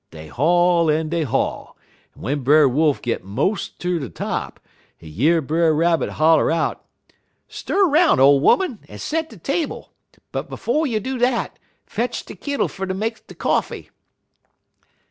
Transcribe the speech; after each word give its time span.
Dey 0.09 0.29
haul 0.29 0.89
en 0.89 1.09
dey 1.09 1.21
haul, 1.21 1.77
en 2.15 2.21
w'en 2.23 2.39
Brer 2.39 2.67
Wolf 2.67 3.03
git 3.03 3.23
mos' 3.23 3.69
ter 3.69 3.99
de 3.99 4.09
top 4.09 4.59
he 4.97 5.07
year 5.07 5.43
Brer 5.43 5.75
Rabbit 5.75 6.13
holler 6.13 6.49
out: 6.49 6.83
"'Stir 7.47 7.85
'roun', 7.87 8.19
ole 8.19 8.43
'oman, 8.49 8.79
en 8.89 8.97
set 8.97 9.29
de 9.29 9.37
table; 9.37 9.93
but 10.31 10.47
'fo' 10.57 10.85
you 10.85 10.99
do 10.99 11.19
dat, 11.19 11.59
fetch 11.85 12.25
de 12.25 12.33
kittle 12.33 12.67
fer 12.67 12.87
ter 12.87 12.95
make 12.95 13.27
de 13.27 13.35
coffee.' 13.35 13.91